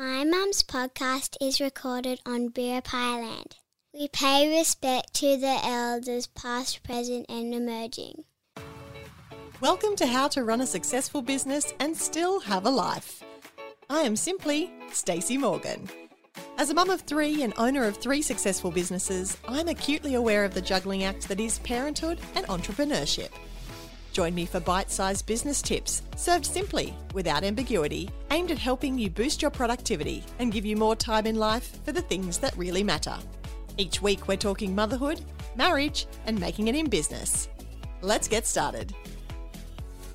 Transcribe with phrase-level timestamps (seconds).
[0.00, 3.56] My Mum's podcast is recorded on Biripi land.
[3.92, 8.24] We pay respect to the elders, past, present, and emerging.
[9.60, 13.22] Welcome to How to Run a Successful Business and Still Have a Life.
[13.90, 15.86] I am simply Stacey Morgan.
[16.56, 20.54] As a mum of three and owner of three successful businesses, I'm acutely aware of
[20.54, 23.32] the juggling act that is parenthood and entrepreneurship.
[24.12, 29.08] Join me for bite sized business tips, served simply, without ambiguity, aimed at helping you
[29.08, 32.82] boost your productivity and give you more time in life for the things that really
[32.82, 33.16] matter.
[33.76, 35.20] Each week, we're talking motherhood,
[35.56, 37.48] marriage, and making it in business.
[38.02, 38.94] Let's get started.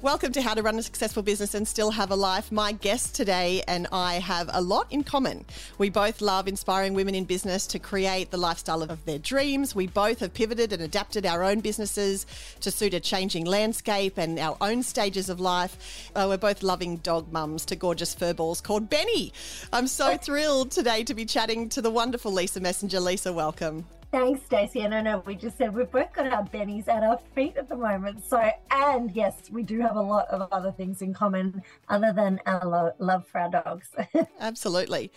[0.01, 2.51] Welcome to How to Run a Successful Business and Still Have a Life.
[2.51, 5.45] My guest today and I have a lot in common.
[5.77, 9.73] We both love inspiring women in business to create the lifestyle of their dreams.
[9.73, 12.27] We both have pivoted and adapted our own businesses
[12.59, 16.11] to suit a changing landscape and our own stages of life.
[16.13, 19.31] Uh, we're both loving dog mums to gorgeous furballs called Benny.
[19.71, 22.99] I'm so thrilled today to be chatting to the wonderful Lisa Messenger.
[22.99, 23.85] Lisa, welcome.
[24.11, 24.81] Thanks, Stacey.
[24.81, 27.67] And I know we just said we've both got our bennies at our feet at
[27.67, 28.23] the moment.
[28.25, 32.39] So, and yes, we do have a lot of other things in common other than
[32.45, 33.89] our lo- love for our dogs.
[34.39, 35.11] Absolutely.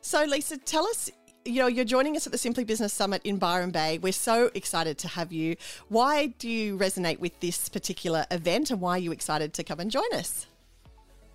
[0.00, 1.10] So, Lisa, tell us.
[1.46, 3.98] You know, you're joining us at the Simply Business Summit in Byron Bay.
[3.98, 5.56] We're so excited to have you.
[5.88, 9.78] Why do you resonate with this particular event and why are you excited to come
[9.78, 10.46] and join us?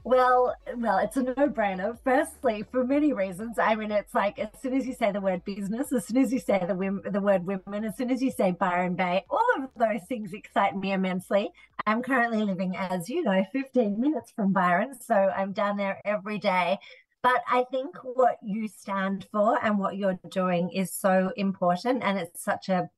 [0.10, 1.96] Well, well, it's a no-brainer.
[2.04, 3.60] Firstly, for many reasons.
[3.60, 6.34] I mean, it's like as soon as you say the word business, as soon as
[6.34, 9.70] you say the the word women, as soon as you say Byron Bay, all of
[9.78, 11.52] those things excite me immensely.
[11.86, 16.40] I'm currently living, as you know, 15 minutes from Byron, so I'm down there every
[16.40, 16.80] day.
[17.22, 22.18] But I think what you stand for and what you're doing is so important, and
[22.18, 22.90] it's such a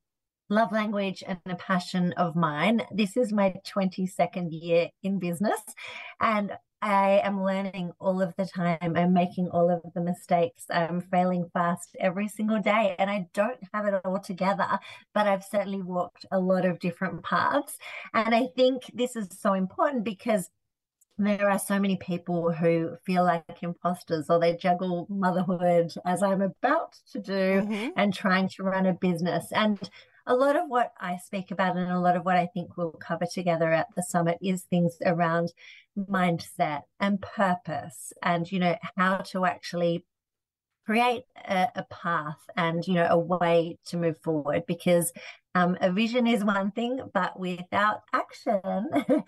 [0.48, 2.84] love language and a passion of mine.
[2.90, 5.60] This is my 22nd year in business,
[6.22, 8.96] and I am learning all of the time.
[8.96, 10.66] I'm making all of the mistakes.
[10.70, 12.96] I'm failing fast every single day.
[12.98, 14.80] And I don't have it all together,
[15.14, 17.78] but I've certainly walked a lot of different paths.
[18.14, 20.50] And I think this is so important because
[21.18, 26.42] there are so many people who feel like imposters or they juggle motherhood as I'm
[26.42, 27.90] about to do mm-hmm.
[27.96, 29.52] and trying to run a business.
[29.52, 29.78] And
[30.26, 32.92] a lot of what I speak about and a lot of what I think we'll
[32.92, 35.54] cover together at the summit is things around
[35.98, 40.06] mindset and purpose and, you know, how to actually
[40.86, 45.14] create a, a, path and you know a way to move forward because
[45.54, 48.90] um, a vision is one thing but without action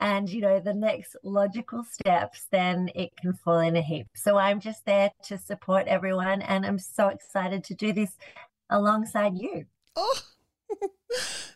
[0.00, 4.06] and you know the next logical steps then it can fall in a heap.
[4.14, 8.16] So i'm just there to support everyone and i'm so excited to do this
[8.70, 9.64] alongside you.
[9.96, 10.20] Oh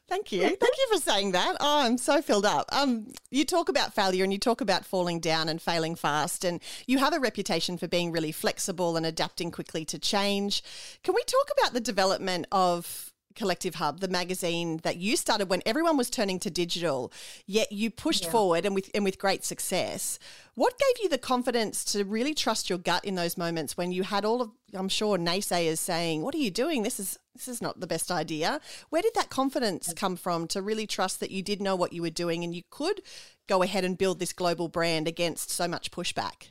[0.09, 0.43] Thank you.
[0.43, 1.57] Thank you for saying that.
[1.61, 2.67] Oh, I'm so filled up.
[2.73, 6.61] Um, you talk about failure and you talk about falling down and failing fast, and
[6.87, 10.63] you have a reputation for being really flexible and adapting quickly to change.
[11.03, 15.63] Can we talk about the development of Collective Hub, the magazine that you started when
[15.67, 17.13] everyone was turning to digital,
[17.47, 18.31] yet you pushed yeah.
[18.31, 20.19] forward and with and with great success.
[20.55, 24.03] What gave you the confidence to really trust your gut in those moments when you
[24.03, 26.83] had all of I'm sure naysayers saying, "What are you doing?
[26.83, 28.61] This is this is not the best idea."
[28.91, 32.03] Where did that confidence come from to really trust that you did know what you
[32.03, 33.03] were doing and you could
[33.49, 36.49] go ahead and build this global brand against so much pushback?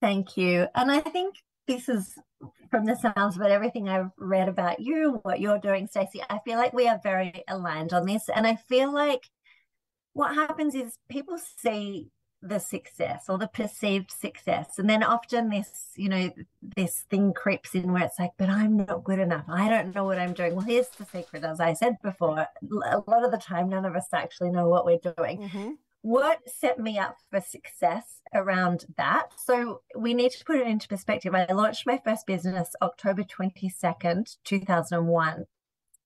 [0.00, 0.66] Thank you.
[0.74, 1.36] And I think
[1.66, 2.18] this is
[2.70, 6.58] from the sounds it, everything I've read about you, what you're doing, Stacey, I feel
[6.58, 8.28] like we are very aligned on this.
[8.34, 9.28] And I feel like
[10.12, 12.10] what happens is people see
[12.42, 14.78] the success or the perceived success.
[14.78, 16.30] And then often this, you know,
[16.76, 19.44] this thing creeps in where it's like, but I'm not good enough.
[19.48, 20.54] I don't know what I'm doing.
[20.54, 21.42] Well, here's the secret.
[21.42, 24.84] As I said before, a lot of the time, none of us actually know what
[24.84, 25.40] we're doing.
[25.40, 25.70] Mm-hmm
[26.04, 29.28] what set me up for success around that?
[29.42, 31.34] So we need to put it into perspective.
[31.34, 35.44] I launched my first business October 22nd, 2001.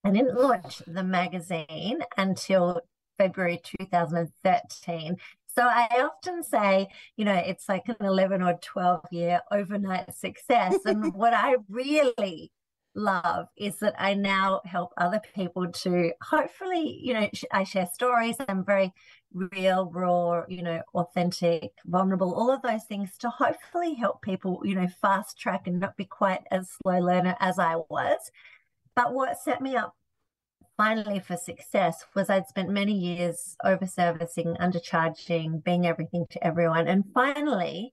[0.04, 2.80] I didn't launch the magazine until
[3.18, 5.16] February 2013.
[5.48, 6.86] So I often say,
[7.16, 10.78] you know, it's like an 11 or 12 year overnight success.
[10.84, 12.52] and what I really
[12.94, 18.36] love is that I now help other people to hopefully, you know, I share stories.
[18.48, 18.92] I'm very
[19.32, 24.74] real, raw, you know, authentic, vulnerable, all of those things to hopefully help people, you
[24.74, 28.18] know, fast track and not be quite as slow learner as I was.
[28.94, 29.94] But what set me up
[30.76, 36.88] finally for success was I'd spent many years over servicing, undercharging, being everything to everyone.
[36.88, 37.92] And finally,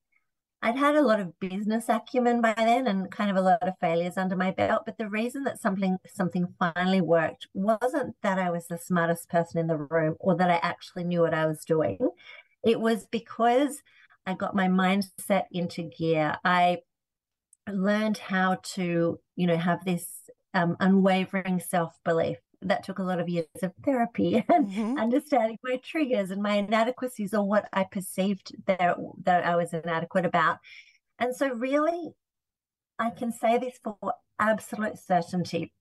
[0.66, 3.76] I'd had a lot of business acumen by then and kind of a lot of
[3.80, 4.82] failures under my belt.
[4.84, 9.60] But the reason that something something finally worked wasn't that I was the smartest person
[9.60, 12.00] in the room or that I actually knew what I was doing.
[12.64, 13.84] It was because
[14.26, 16.36] I got my mindset into gear.
[16.44, 16.80] I
[17.72, 20.08] learned how to, you know, have this
[20.56, 22.38] um, unwavering self belief.
[22.66, 24.98] That took a lot of years of therapy and mm-hmm.
[24.98, 30.26] understanding my triggers and my inadequacies or what I perceived that, that I was inadequate
[30.26, 30.58] about.
[31.20, 32.14] And so, really,
[33.00, 33.98] I can say this for
[34.40, 35.72] absolute certainty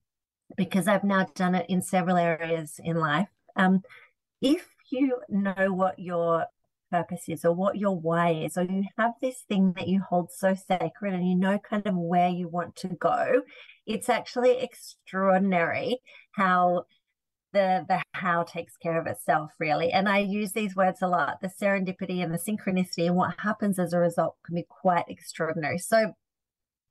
[0.56, 3.28] because I've now done it in several areas in life.
[3.56, 3.82] Um,
[4.40, 6.46] if you know what your
[6.90, 10.30] purpose is or what your why is, or you have this thing that you hold
[10.30, 13.42] so sacred and you know kind of where you want to go,
[13.86, 15.98] it's actually extraordinary
[16.32, 16.84] how
[17.52, 19.92] the the how takes care of itself really.
[19.92, 23.78] And i use these words a lot the serendipity and the synchronicity and what happens
[23.78, 25.78] as a result can be quite extraordinary.
[25.78, 26.14] So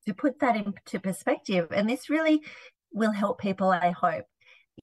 [0.05, 2.41] to put that into perspective and this really
[2.91, 4.25] will help people i hope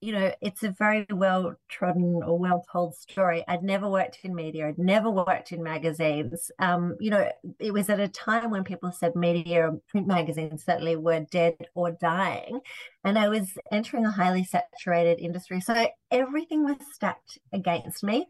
[0.00, 3.44] you know, it's a very well trodden or well told story.
[3.48, 6.50] I'd never worked in media, I'd never worked in magazines.
[6.58, 10.64] Um, you know, it was at a time when people said media and print magazines
[10.64, 12.60] certainly were dead or dying.
[13.04, 15.60] And I was entering a highly saturated industry.
[15.60, 18.26] So everything was stacked against me.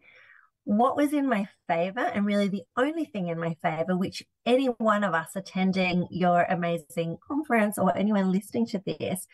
[0.63, 4.67] What was in my favor, and really the only thing in my favor, which any
[4.67, 9.27] one of us attending your amazing conference or anyone listening to this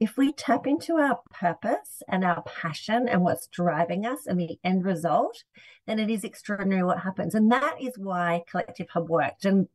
[0.00, 4.58] if we tap into our purpose and our passion and what's driving us and the
[4.64, 5.44] end result,
[5.86, 7.34] then it is extraordinary what happens.
[7.34, 9.44] And that is why Collective Hub worked.
[9.44, 9.68] And,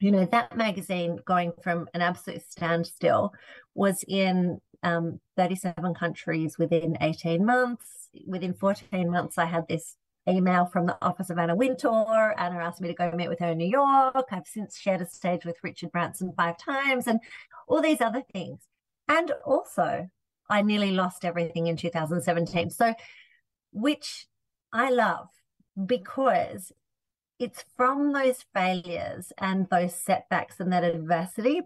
[0.00, 3.32] you know, that magazine going from an absolute standstill
[3.74, 8.08] was in um, 37 countries within 18 months.
[8.26, 9.96] Within 14 months, I had this
[10.28, 12.34] email from the office of Anna Wintour.
[12.36, 14.26] Anna asked me to go meet with her in New York.
[14.32, 17.20] I've since shared a stage with Richard Branson five times and
[17.68, 18.60] all these other things.
[19.10, 20.08] And also,
[20.48, 22.70] I nearly lost everything in 2017.
[22.70, 22.94] So,
[23.72, 24.28] which
[24.72, 25.26] I love
[25.84, 26.70] because
[27.40, 31.62] it's from those failures and those setbacks and that adversity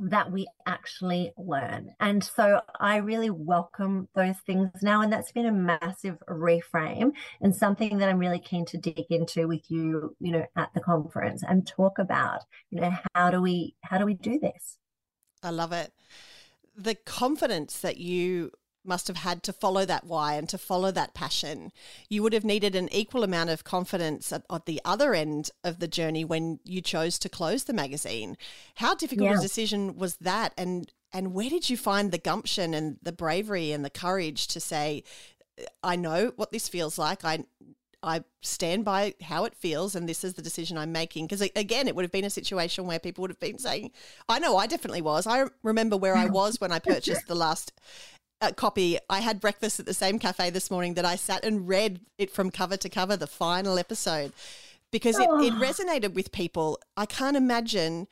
[0.00, 1.90] that we actually learn.
[2.00, 5.02] And so I really welcome those things now.
[5.02, 7.12] And that's been a massive reframe
[7.42, 10.80] and something that I'm really keen to dig into with you, you know, at the
[10.80, 12.40] conference and talk about,
[12.70, 14.78] you know, how do we how do we do this?
[15.42, 15.92] I love it
[16.76, 18.50] the confidence that you
[18.84, 21.72] must have had to follow that why and to follow that passion.
[22.08, 25.78] You would have needed an equal amount of confidence at, at the other end of
[25.78, 28.36] the journey when you chose to close the magazine.
[28.76, 29.38] How difficult yeah.
[29.38, 30.52] a decision was that?
[30.58, 34.60] And and where did you find the gumption and the bravery and the courage to
[34.60, 35.04] say,
[35.82, 37.24] I know what this feels like.
[37.24, 37.44] I
[38.04, 41.26] I stand by how it feels, and this is the decision I'm making.
[41.26, 43.90] Because again, it would have been a situation where people would have been saying,
[44.28, 47.72] "I know, I definitely was." I remember where I was when I purchased the last
[48.40, 48.98] uh, copy.
[49.08, 52.30] I had breakfast at the same cafe this morning that I sat and read it
[52.30, 54.32] from cover to cover, the final episode,
[54.90, 56.78] because it, it resonated with people.
[56.96, 58.06] I can't imagine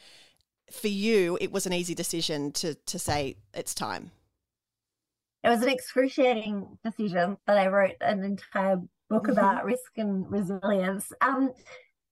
[0.70, 4.10] for you it was an easy decision to to say it's time.
[5.44, 8.80] It was an excruciating decision that I wrote an entire
[9.12, 9.32] book mm-hmm.
[9.32, 11.12] about risk and resilience.
[11.20, 11.52] Um,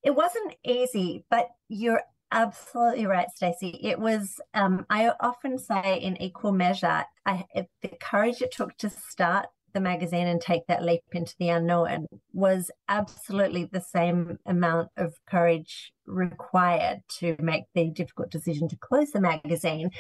[0.03, 3.79] it wasn't easy, but you're absolutely right, Stacey.
[3.83, 4.41] It was.
[4.55, 9.81] Um, I often say, in equal measure, I, the courage it took to start the
[9.81, 15.93] magazine and take that leap into the unknown was absolutely the same amount of courage
[16.07, 19.91] required to make the difficult decision to close the magazine.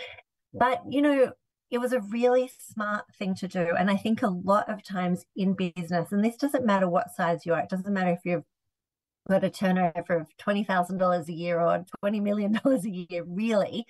[0.52, 1.32] But you know,
[1.70, 3.74] it was a really smart thing to do.
[3.78, 7.46] And I think a lot of times in business, and this doesn't matter what size
[7.46, 8.44] you are, it doesn't matter if you've
[9.28, 13.86] got a turnover of $20,000 a year or $20 million a year, really,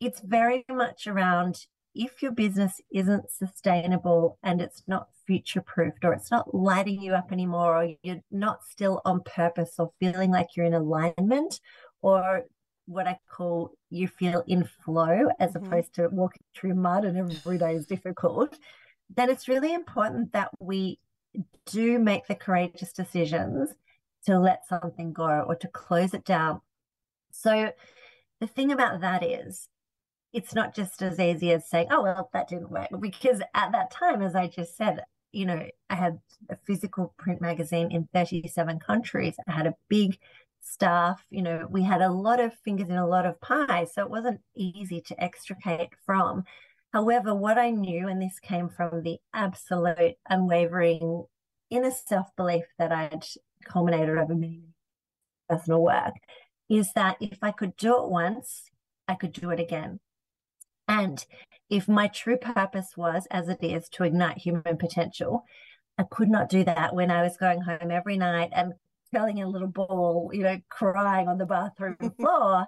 [0.00, 6.12] it's very much around if your business isn't sustainable and it's not future proofed or
[6.12, 10.46] it's not lighting you up anymore or you're not still on purpose or feeling like
[10.56, 11.60] you're in alignment
[12.00, 12.44] or
[12.90, 15.64] what I call you feel in flow as mm-hmm.
[15.64, 18.58] opposed to walking through mud and every day is difficult,
[19.14, 20.98] then it's really important that we
[21.66, 23.70] do make the courageous decisions
[24.26, 26.60] to let something go or to close it down.
[27.30, 27.72] So
[28.40, 29.68] the thing about that is
[30.32, 32.88] it's not just as easy as saying, oh, well, that didn't work.
[33.00, 37.40] Because at that time, as I just said, you know, I had a physical print
[37.40, 39.36] magazine in 37 countries.
[39.48, 40.18] I had a big
[40.60, 44.02] staff, you know, we had a lot of fingers in a lot of pies, so
[44.02, 46.44] it wasn't easy to extricate from.
[46.92, 51.24] However, what I knew, and this came from the absolute unwavering
[51.70, 53.24] inner self belief that I'd
[53.64, 54.62] culminated over many
[55.48, 56.14] personal work,
[56.68, 58.70] is that if I could do it once,
[59.06, 60.00] I could do it again.
[60.88, 61.24] And
[61.68, 65.44] if my true purpose was, as it is, to ignite human potential,
[65.96, 68.74] I could not do that when I was going home every night and
[69.12, 72.66] telling a little ball, you know, crying on the bathroom floor.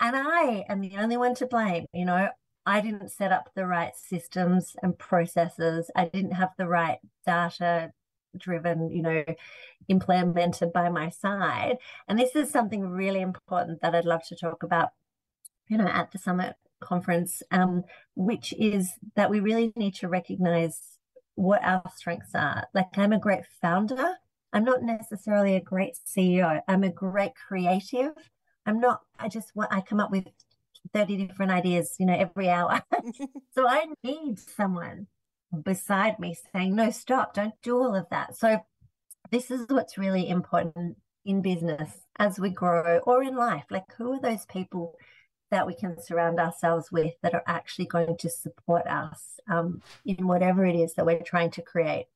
[0.00, 1.86] And I am the only one to blame.
[1.92, 2.28] You know,
[2.66, 5.90] I didn't set up the right systems and processes.
[5.94, 7.92] I didn't have the right data
[8.36, 9.24] driven, you know,
[9.88, 11.76] implemented by my side.
[12.08, 14.90] And this is something really important that I'd love to talk about,
[15.68, 20.98] you know, at the summit conference, um, which is that we really need to recognize
[21.34, 22.66] what our strengths are.
[22.74, 24.14] Like I'm a great founder.
[24.52, 26.60] I'm not necessarily a great CEO.
[26.66, 28.12] I'm a great creative.
[28.66, 30.26] I'm not, I just want, I come up with
[30.92, 32.82] 30 different ideas, you know, every hour.
[33.54, 35.06] so I need someone
[35.64, 38.36] beside me saying, no, stop, don't do all of that.
[38.36, 38.60] So
[39.30, 43.64] this is what's really important in business as we grow or in life.
[43.70, 44.96] Like, who are those people
[45.50, 50.26] that we can surround ourselves with that are actually going to support us um, in
[50.26, 52.06] whatever it is that we're trying to create?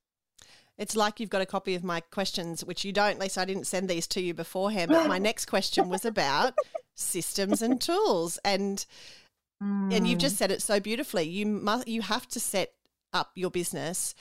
[0.76, 3.43] It's like you've got a copy of my questions, which you don't, Lisa.
[3.43, 6.54] I didn't send these to you beforehand, but my next question was about
[6.95, 8.38] systems and tools.
[8.45, 8.85] And
[9.62, 9.95] mm.
[9.95, 10.38] and you've just mm.
[10.38, 11.25] said it so beautifully.
[11.25, 12.73] You must you have to set
[13.12, 14.14] up your business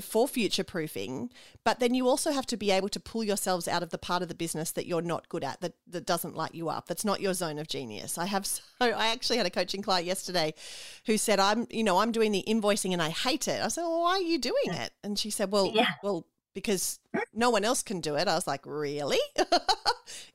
[0.00, 1.30] for future proofing,
[1.64, 4.22] but then you also have to be able to pull yourselves out of the part
[4.22, 7.04] of the business that you're not good at, that, that doesn't light you up, that's
[7.04, 8.18] not your zone of genius.
[8.18, 10.54] I have so I actually had a coaching client yesterday
[11.06, 13.62] who said, I'm, you know, I'm doing the invoicing and I hate it.
[13.62, 14.92] I said, Well, why are you doing it?
[15.02, 15.92] And she said, Well, yeah.
[16.02, 17.22] well, because mm.
[17.32, 18.28] no one else can do it.
[18.28, 19.18] I was like, Really?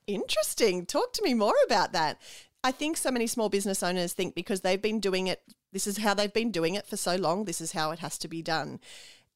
[0.08, 0.86] Interesting.
[0.86, 2.20] Talk to me more about that.
[2.64, 5.42] I think so many small business owners think because they've been doing it,
[5.74, 8.18] this is how they've been doing it for so long, this is how it has
[8.20, 8.80] to be done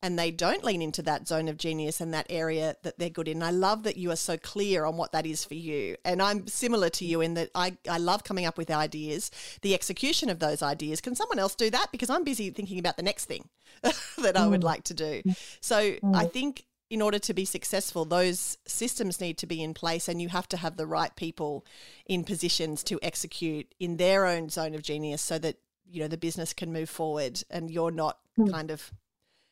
[0.03, 3.27] and they don't lean into that zone of genius and that area that they're good
[3.27, 3.41] in.
[3.41, 5.95] I love that you are so clear on what that is for you.
[6.05, 9.31] And I'm similar to you in that I, I love coming up with ideas.
[9.63, 11.87] The execution of those ideas, can someone else do that?
[11.91, 13.49] Because I'm busy thinking about the next thing
[14.17, 14.65] that I would mm.
[14.65, 15.23] like to do.
[15.61, 16.15] So mm.
[16.15, 20.21] I think in order to be successful, those systems need to be in place, and
[20.21, 21.65] you have to have the right people
[22.05, 25.57] in positions to execute in their own zone of genius so that
[25.89, 28.49] you know the business can move forward and you're not mm.
[28.51, 28.91] kind of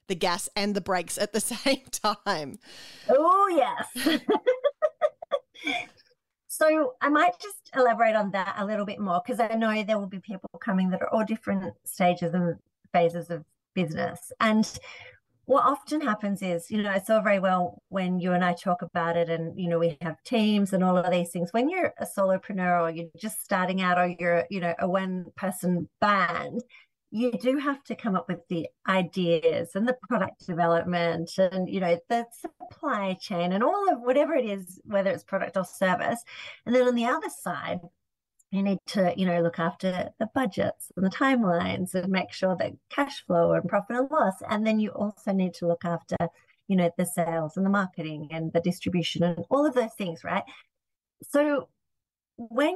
[0.08, 2.60] the gas and the brakes at the same time.
[3.10, 4.20] Oh, yes.
[6.48, 10.00] so I might just elaborate on that a little bit more because I know there
[10.00, 12.58] will be people coming that are all different stages and
[12.94, 13.44] phases of
[13.74, 14.32] business.
[14.40, 14.80] And
[15.46, 18.82] what often happens is, you know, it's all very well when you and I talk
[18.82, 21.54] about it and, you know, we have teams and all of these things.
[21.54, 25.28] When you're a solopreneur or you're just starting out or you're, you know, a one
[25.36, 26.64] person band,
[27.16, 31.80] you do have to come up with the ideas and the product development and you
[31.80, 36.22] know the supply chain and all of whatever it is whether it's product or service.
[36.66, 37.80] And then on the other side
[38.52, 42.58] you need to you know look after the budgets and the timelines and make sure
[42.58, 44.36] that cash flow and profit and loss.
[44.50, 46.18] And then you also need to look after
[46.68, 50.26] you know the sales and the marketing and the distribution and all of those things
[50.26, 50.44] right?
[51.24, 51.70] So
[52.36, 52.76] when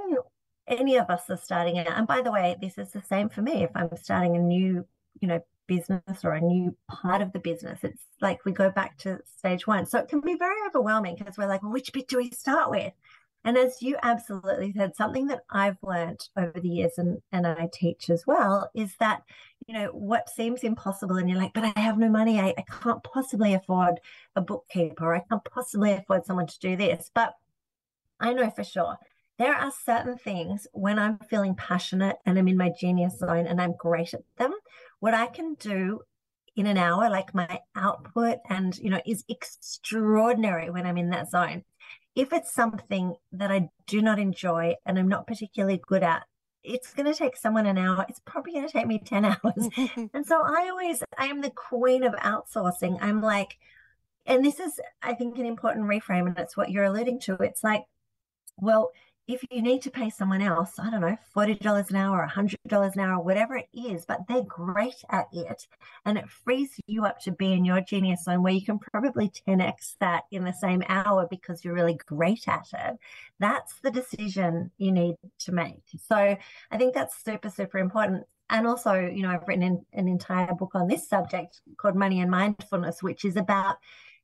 [0.70, 3.42] any of us are starting out, and by the way, this is the same for
[3.42, 3.64] me.
[3.64, 4.86] If I'm starting a new,
[5.20, 8.98] you know, business or a new part of the business, it's like we go back
[9.00, 9.86] to stage one.
[9.86, 12.70] So it can be very overwhelming because we're like, well, which bit do we start
[12.70, 12.94] with?
[13.46, 17.70] And as you absolutely said, something that I've learned over the years and, and I
[17.72, 19.24] teach as well is that,
[19.66, 22.40] you know, what seems impossible and you're like, but I have no money.
[22.40, 24.02] I, I can't possibly afford
[24.36, 25.16] a bookkeeper.
[25.16, 27.10] I can't possibly afford someone to do this.
[27.16, 27.34] But
[28.20, 28.98] I know for sure
[29.40, 33.60] there are certain things when I'm feeling passionate and I'm in my genius zone and
[33.60, 34.54] I'm great at them,
[35.00, 36.02] what I can do
[36.58, 41.32] in an hour, like my output and, you know, is extraordinary when I'm in that
[41.32, 41.64] zone.
[42.16, 46.24] If it's something that I do not enjoy and I'm not particularly good at,
[46.62, 48.06] it's going to take someone an hour.
[48.10, 49.70] It's probably going to take me 10 hours.
[50.14, 52.98] and so I always, I am the queen of outsourcing.
[53.02, 53.58] I'm like,
[54.26, 57.36] and this is, I think, an important reframe, and it's what you're alluding to.
[57.36, 57.86] It's like,
[58.58, 58.92] well,
[59.30, 63.00] if you need to pay someone else, I don't know, $40 an hour, $100 an
[63.00, 65.68] hour, whatever it is, but they're great at it
[66.04, 69.32] and it frees you up to be in your genius zone where you can probably
[69.48, 72.98] 10x that in the same hour because you're really great at it.
[73.38, 75.84] That's the decision you need to make.
[76.08, 78.24] So I think that's super, super important.
[78.50, 82.20] And also, you know, I've written in, an entire book on this subject called Money
[82.22, 83.76] and Mindfulness, which is about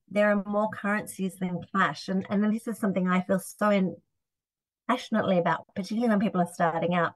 [0.09, 2.09] there are more currencies than cash.
[2.09, 3.95] And, and this is something I feel so in,
[4.88, 7.13] passionately about, particularly when people are starting out.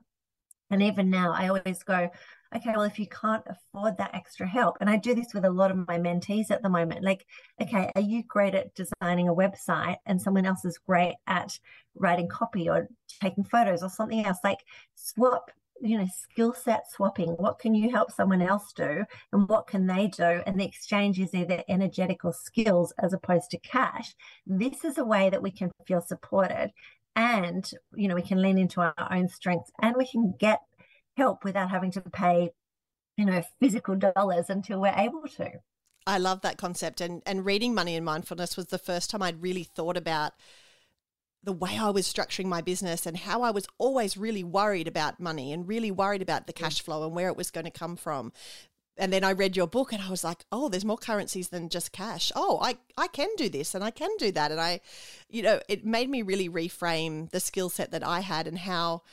[0.72, 2.10] And even now, I always go,
[2.56, 5.50] okay, well, if you can't afford that extra help, and I do this with a
[5.50, 7.26] lot of my mentees at the moment, like,
[7.62, 11.58] okay, are you great at designing a website and someone else is great at
[11.96, 12.88] writing copy or
[13.22, 14.38] taking photos or something else?
[14.44, 14.60] Like,
[14.96, 15.50] swap
[15.82, 19.88] you know skill set swapping what can you help someone else do and what can
[19.88, 24.14] they do and the exchange is either energetic or skills as opposed to cash
[24.46, 26.72] this is a way that we can feel supported
[27.20, 30.62] and you know we can lean into our own strengths and we can get
[31.18, 32.50] help without having to pay
[33.18, 35.52] you know physical dollars until we're able to
[36.08, 39.42] i love that concept and and reading money and mindfulness was the first time i'd
[39.42, 40.32] really thought about
[41.42, 45.22] the way I was structuring my business and how I was always really worried about
[45.22, 46.58] money and really worried about the mm.
[46.58, 48.34] cash flow and where it was going to come from.
[49.00, 51.70] And then I read your book and I was like, oh, there's more currencies than
[51.70, 52.32] just cash.
[52.36, 54.52] Oh, I, I can do this and I can do that.
[54.52, 54.82] And I,
[55.30, 59.04] you know, it made me really reframe the skill set that I had and how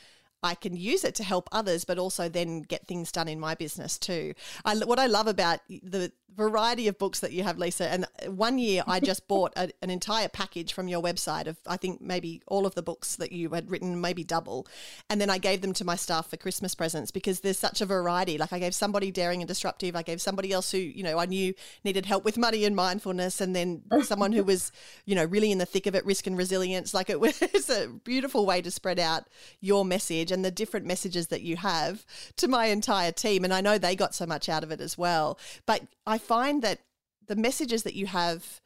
[0.43, 3.55] I can use it to help others, but also then get things done in my
[3.55, 4.33] business too.
[4.63, 8.31] I, what I love about the variety of books that you have, Lisa, and uh,
[8.31, 12.01] one year I just bought a, an entire package from your website of, I think,
[12.01, 14.67] maybe all of the books that you had written, maybe double.
[15.09, 17.85] And then I gave them to my staff for Christmas presents because there's such a
[17.87, 18.37] variety.
[18.37, 21.25] Like I gave somebody daring and disruptive, I gave somebody else who, you know, I
[21.25, 24.71] knew needed help with money and mindfulness, and then someone who was,
[25.05, 26.93] you know, really in the thick of it, risk and resilience.
[26.93, 29.23] Like it was a beautiful way to spread out
[29.61, 32.05] your message message and the different messages that you have
[32.37, 33.43] to my entire team.
[33.43, 35.37] And I know they got so much out of it as well.
[35.65, 36.79] But I find that
[37.25, 38.61] the messages that you have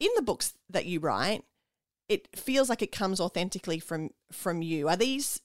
[0.00, 1.44] in the books that you write,
[2.08, 4.88] it feels like it comes authentically from from you.
[4.88, 5.42] Are these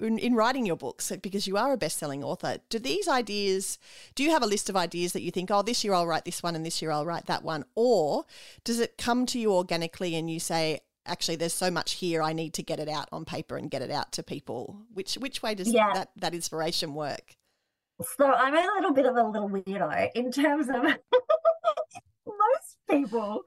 [0.00, 3.78] in, in, writing your books because you are a best-selling author do these ideas
[4.14, 6.24] do you have a list of ideas that you think oh this year i'll write
[6.24, 8.24] this one and this year i'll write that one or
[8.64, 12.32] does it come to you organically and you say actually there's so much here I
[12.32, 14.78] need to get it out on paper and get it out to people.
[14.92, 15.92] Which which way does yeah.
[15.94, 17.36] that that inspiration work?
[18.16, 20.82] So I'm a little bit of a little weirdo in terms of
[22.26, 23.42] most people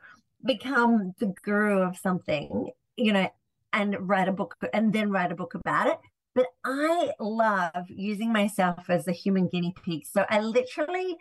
[0.46, 3.30] become the guru of something, you know,
[3.74, 5.98] and write a book and then write a book about it.
[6.34, 10.06] But I love using myself as a human guinea pig.
[10.06, 11.16] So I literally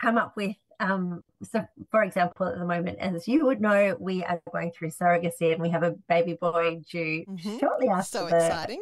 [0.00, 4.24] come up with um, so for example, at the moment, as you would know, we
[4.24, 7.58] are going through surrogacy and we have a baby boy due mm-hmm.
[7.58, 8.80] shortly after so the, exciting.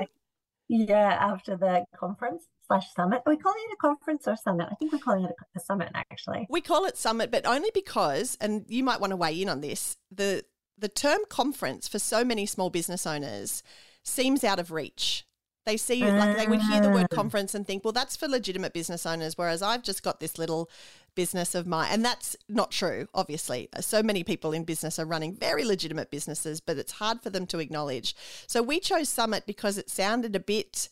[0.69, 3.23] Yeah, after the conference slash summit.
[3.27, 4.69] Are we calling it a conference or summit?
[4.71, 6.47] I think we're calling it a, a summit actually.
[6.49, 9.61] We call it summit, but only because, and you might want to weigh in on
[9.61, 10.45] this, the
[10.77, 13.63] the term conference for so many small business owners
[14.03, 15.25] seems out of reach.
[15.67, 17.15] They see like they would hear the word ah.
[17.15, 20.69] conference and think, well, that's for legitimate business owners, whereas I've just got this little
[21.15, 21.89] business of mine.
[21.91, 23.69] And that's not true, obviously.
[23.81, 27.47] So many people in business are running very legitimate businesses, but it's hard for them
[27.47, 28.15] to acknowledge.
[28.47, 30.89] So we chose Summit because it sounded a bit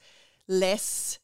[0.48, 1.18] less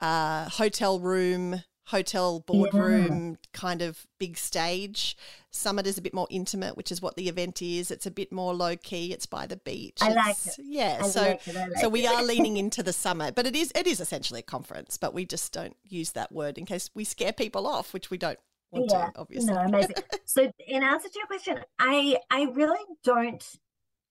[0.00, 3.36] uh, hotel room hotel boardroom yeah.
[3.52, 5.16] kind of big stage.
[5.50, 7.90] Summit is a bit more intimate, which is what the event is.
[7.90, 9.12] It's a bit more low key.
[9.12, 9.98] It's by the beach.
[10.00, 10.64] I it's, like it.
[10.64, 11.54] Yeah, I so like it.
[11.54, 14.44] Like so we are leaning into the summit, but it is it is essentially a
[14.44, 18.10] conference, but we just don't use that word in case we scare people off, which
[18.10, 18.38] we don't
[18.70, 19.52] want yeah, to, obviously.
[19.52, 19.96] No, amazing.
[20.24, 23.44] so in answer to your question, I I really don't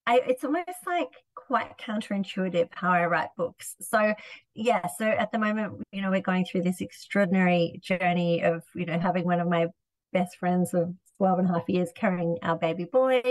[0.08, 3.76] I, it's almost like quite counterintuitive how I write books.
[3.82, 4.14] So,
[4.56, 8.86] yeah, so at the moment, you know, we're going through this extraordinary journey of, you
[8.86, 9.68] know, having one of my
[10.12, 13.22] best friends of 12 and a half years carrying our baby boy.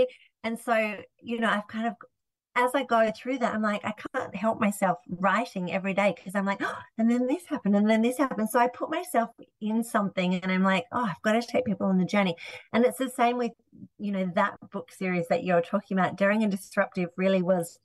[0.45, 1.95] And so, you know, I've kind of
[2.57, 6.35] as I go through that, I'm like, I can't help myself writing every day because
[6.35, 8.51] I'm like, oh, and then this happened, and then this happened.
[8.51, 11.87] So I put myself in something and I'm like, oh, I've got to take people
[11.87, 12.37] on the journey.
[12.73, 13.53] And it's the same with,
[13.99, 16.17] you know, that book series that you're talking about.
[16.17, 17.79] Daring and Disruptive really was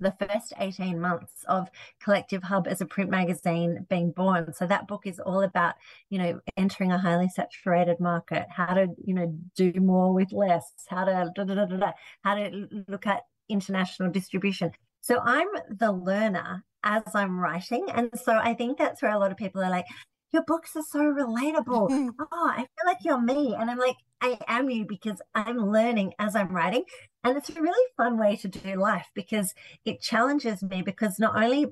[0.00, 1.68] the first 18 months of
[2.00, 5.74] collective hub as a print magazine being born so that book is all about
[6.08, 10.72] you know entering a highly saturated market how to you know do more with less
[10.88, 14.72] how to da, da, da, how to look at international distribution.
[15.00, 17.86] So I'm the learner as I'm writing.
[17.92, 19.86] And so I think that's where a lot of people are like,
[20.32, 21.88] your books are so relatable.
[21.88, 22.08] Mm-hmm.
[22.20, 23.56] oh, I feel like you're me.
[23.58, 26.84] And I'm like, I am you because I'm learning as I'm writing.
[27.24, 31.36] And it's a really fun way to do life because it challenges me because not
[31.36, 31.66] only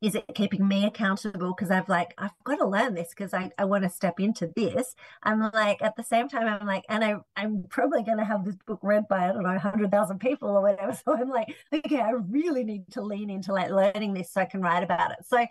[0.00, 3.50] is it keeping me accountable because I've like I've got to learn this because I,
[3.58, 4.94] I want to step into this.
[5.22, 8.44] I'm like at the same time I'm like and I I'm probably going to have
[8.44, 10.92] this book read by I don't know hundred thousand people or whatever.
[11.04, 14.44] So I'm like okay I really need to lean into like learning this so I
[14.46, 15.18] can write about it.
[15.26, 15.48] So I've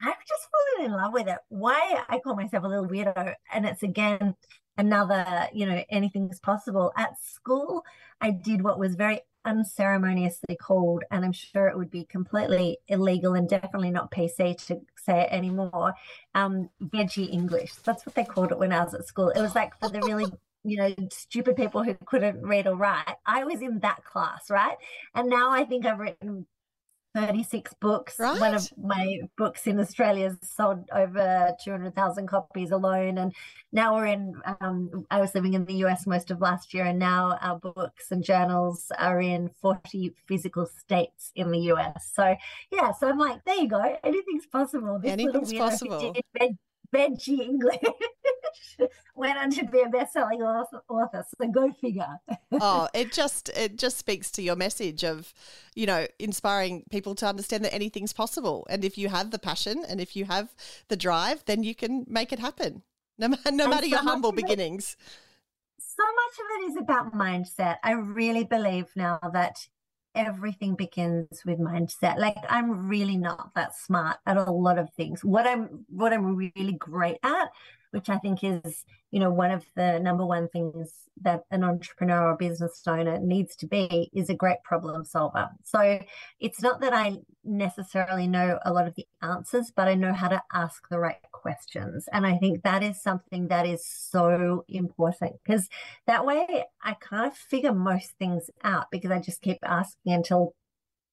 [0.00, 1.38] just fallen in love with it.
[1.48, 4.34] Why I call myself a little weirdo and it's again
[4.78, 7.82] another you know anything's possible at school.
[8.20, 13.34] I did what was very unceremoniously called, and I'm sure it would be completely illegal
[13.34, 15.94] and definitely not PC to say it anymore.
[16.34, 17.72] Um, veggie English.
[17.76, 19.30] That's what they called it when I was at school.
[19.30, 20.26] It was like for the really
[20.66, 23.14] you know, stupid people who couldn't read or write.
[23.24, 24.76] I was in that class, right?
[25.14, 26.44] And now I think I've written
[27.16, 28.18] 36 books.
[28.18, 28.38] Right.
[28.38, 33.16] One of my books in Australia has sold over 200,000 copies alone.
[33.16, 33.34] And
[33.72, 36.98] now we're in, um, I was living in the US most of last year, and
[36.98, 42.12] now our books and journals are in 40 physical states in the US.
[42.14, 42.36] So,
[42.70, 43.96] yeah, so I'm like, there you go.
[44.04, 44.98] Anything's possible.
[44.98, 46.14] This Anything's possible.
[46.94, 47.80] Veggie English
[49.16, 51.24] went on to be a best-selling author, author.
[51.40, 52.18] So go figure.
[52.60, 55.32] oh, it just it just speaks to your message of,
[55.74, 58.66] you know, inspiring people to understand that anything's possible.
[58.70, 60.54] And if you have the passion and if you have
[60.88, 62.82] the drive, then you can make it happen.
[63.18, 64.94] No, no And matter your some of humble it- beginnings.
[65.78, 67.76] so much of it is about mindset.
[67.82, 69.68] I really believe now that
[70.16, 72.18] everything begins with mindset.
[72.18, 75.22] Like I'm really not that smart at a lot of things.
[75.24, 77.50] What I'm what I'm really great at,
[77.90, 82.30] which I think is, you know, one of the number one things that an entrepreneur
[82.30, 85.48] or business owner needs to be is a great problem solver.
[85.64, 86.00] So
[86.40, 90.28] it's not that I necessarily know a lot of the answers, but I know how
[90.28, 92.08] to ask the right questions.
[92.12, 95.68] And I think that is something that is so important because
[96.06, 100.54] that way I kind of figure most things out because I just keep asking until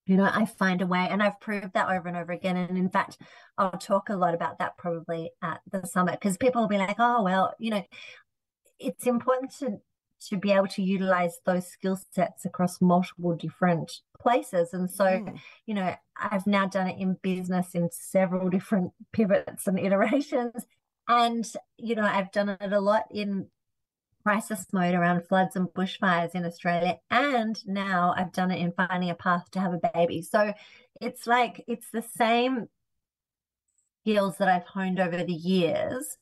[0.05, 2.77] you know I find a way and I've proved that over and over again and
[2.77, 3.17] in fact
[3.57, 6.97] I'll talk a lot about that probably at the summit because people will be like
[6.99, 7.83] oh well you know
[8.79, 9.77] it's important to
[10.29, 15.39] to be able to utilize those skill sets across multiple different places and so Mm.
[15.65, 20.65] you know I've now done it in business in several different pivots and iterations
[21.07, 21.45] and
[21.77, 23.47] you know I've done it a lot in
[24.23, 26.97] crisis mode around floods and bushfires in Australia.
[27.11, 30.21] And now I've done it in finding a path to have a baby.
[30.21, 30.53] So
[31.01, 32.67] it's like, it's the same
[34.01, 36.17] skills that I've honed over the years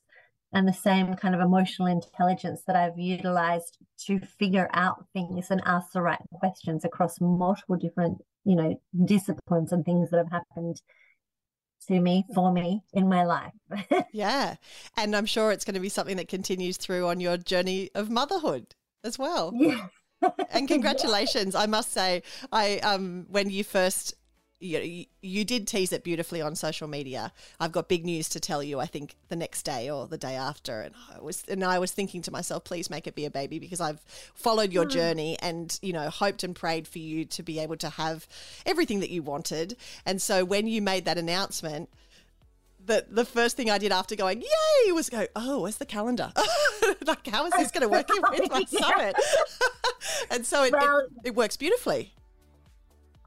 [0.52, 5.62] and the same kind of emotional intelligence that I've utilized to figure out things and
[5.64, 10.80] ask the right questions across multiple different, you know, disciplines and things that have happened
[11.86, 13.52] to me, for me in my life.
[14.12, 14.56] Yeah.
[14.96, 18.10] And I'm sure it's going to be something that continues through on your journey of
[18.10, 19.52] motherhood as well.
[19.54, 19.86] yeah.
[20.50, 21.54] And congratulations.
[21.56, 24.14] I must say, I um when you first
[24.62, 27.32] you, you did tease it beautifully on social media.
[27.58, 28.78] I've got big news to tell you.
[28.78, 31.92] I think the next day or the day after, and I was and I was
[31.92, 34.00] thinking to myself, please make it be a baby because I've
[34.34, 34.90] followed your mm.
[34.90, 38.28] journey and you know hoped and prayed for you to be able to have
[38.64, 39.76] everything that you wanted.
[40.06, 41.88] And so when you made that announcement,
[42.84, 46.32] the the first thing I did after going yay was go oh where's the calendar
[47.06, 49.14] like how is this going to work in with my summit
[50.30, 52.12] and so it, Well- it, it works beautifully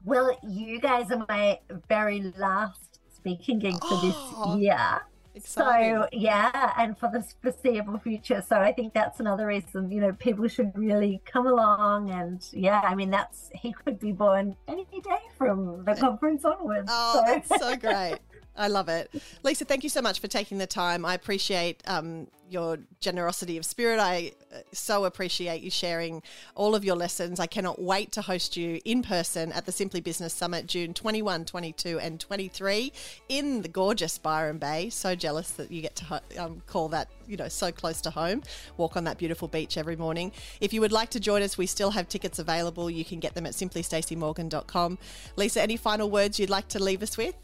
[0.06, 5.02] Well, you guys are my very last speaking gig for this Oh, year.
[5.34, 8.40] exciting So, yeah, and for the foreseeable future.
[8.48, 12.10] So, I think that's another reason, you know, people should really come along.
[12.10, 16.88] And yeah, I mean, that's he could be born any day from the conference onwards.
[16.88, 17.32] oh so.
[17.32, 18.18] that's so great
[18.56, 19.10] I love it.
[19.42, 21.04] Lisa thank you so much for taking the time.
[21.04, 23.98] I appreciate um, your generosity of spirit.
[23.98, 26.22] I uh, so appreciate you sharing
[26.54, 27.40] all of your lessons.
[27.40, 31.44] I cannot wait to host you in person at the Simply Business Summit June 21
[31.44, 32.92] 22 and 23
[33.28, 34.90] in the gorgeous Byron Bay.
[34.90, 38.42] So jealous that you get to um, call that you know so close to home.
[38.76, 40.32] Walk on that beautiful beach every morning.
[40.60, 42.90] If you would like to join us we still have tickets available.
[42.90, 44.98] You can get them at simplystacymorgan.com
[45.36, 47.34] Lisa any final words you'd like to leave us with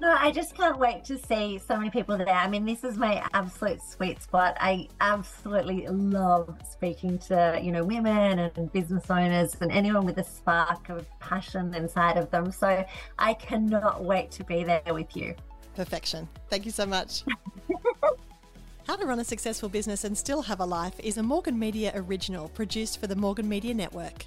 [0.00, 2.28] No, I just can't wait to see so many people there.
[2.28, 4.56] I mean, this is my absolute sweet spot.
[4.60, 10.24] I absolutely love speaking to, you know, women and business owners and anyone with a
[10.24, 12.50] spark of passion inside of them.
[12.50, 12.84] So
[13.18, 15.34] I cannot wait to be there with you.
[15.76, 16.28] Perfection.
[16.50, 17.24] Thank you so much.
[18.86, 21.92] How to Run a Successful Business and Still Have a Life is a Morgan Media
[21.94, 24.26] original produced for the Morgan Media Network.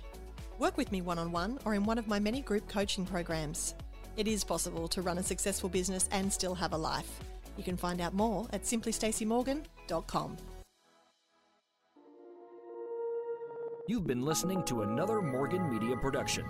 [0.58, 3.76] Work with me one on one or in one of my many group coaching programs.
[4.18, 7.20] It is possible to run a successful business and still have a life.
[7.56, 10.38] You can find out more at simplystacymorgan.com.
[13.88, 16.46] You've been listening to another Morgan Media production.